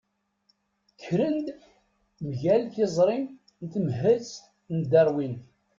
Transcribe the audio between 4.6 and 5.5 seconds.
n Darwin.